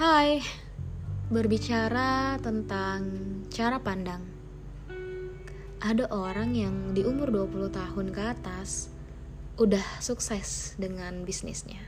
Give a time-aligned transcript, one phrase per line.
[0.00, 0.40] Hai,
[1.28, 3.04] berbicara tentang
[3.52, 4.24] cara pandang.
[5.76, 8.88] Ada orang yang di umur 20 tahun ke atas
[9.60, 11.84] udah sukses dengan bisnisnya.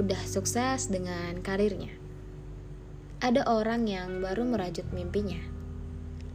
[0.00, 1.92] Udah sukses dengan karirnya.
[3.20, 5.44] Ada orang yang baru merajut mimpinya.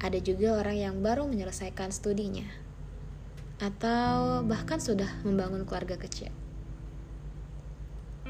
[0.05, 2.45] Ada juga orang yang baru menyelesaikan studinya.
[3.58, 6.30] Atau bahkan sudah membangun keluarga kecil.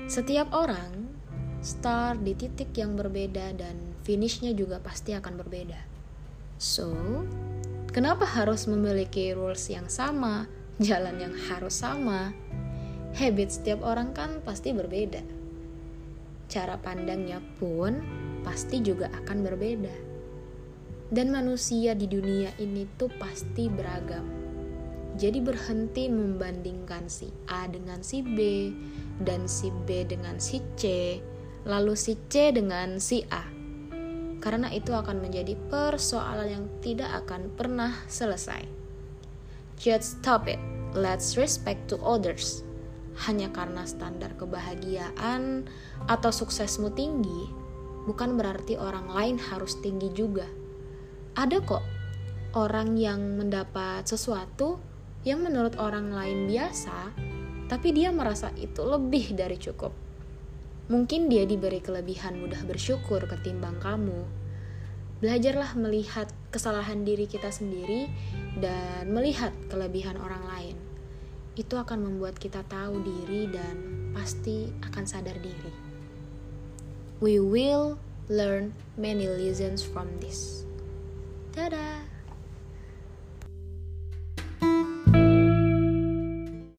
[0.07, 1.19] Setiap orang
[1.59, 3.75] start di titik yang berbeda dan
[4.07, 5.79] finishnya juga pasti akan berbeda.
[6.59, 6.91] So,
[7.91, 10.47] kenapa harus memiliki rules yang sama,
[10.79, 12.31] jalan yang harus sama?
[13.15, 15.23] Habit setiap orang kan pasti berbeda.
[16.49, 17.99] Cara pandangnya pun
[18.41, 19.95] pasti juga akan berbeda.
[21.09, 24.49] Dan manusia di dunia ini tuh pasti beragam
[25.19, 28.71] jadi berhenti membandingkan si A dengan si B
[29.19, 31.19] dan si B dengan si C,
[31.67, 33.43] lalu si C dengan si A.
[34.39, 38.63] Karena itu akan menjadi persoalan yang tidak akan pernah selesai.
[39.79, 40.59] Just stop it.
[40.95, 42.63] Let's respect to others.
[43.27, 45.67] Hanya karena standar kebahagiaan
[46.07, 47.51] atau suksesmu tinggi,
[48.07, 50.47] bukan berarti orang lain harus tinggi juga.
[51.35, 51.83] Ada kok
[52.55, 54.79] orang yang mendapat sesuatu
[55.27, 57.11] yang menurut orang lain biasa,
[57.67, 60.08] tapi dia merasa itu lebih dari cukup.
[60.89, 64.25] Mungkin dia diberi kelebihan mudah bersyukur ketimbang kamu.
[65.21, 68.09] Belajarlah melihat kesalahan diri kita sendiri
[68.57, 70.75] dan melihat kelebihan orang lain.
[71.53, 73.77] Itu akan membuat kita tahu diri dan
[74.17, 75.73] pasti akan sadar diri.
[77.21, 80.65] We will learn many lessons from this.
[81.53, 82.19] Dadah!